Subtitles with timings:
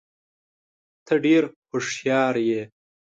[1.05, 2.61] ته ډېر هوښیار یې.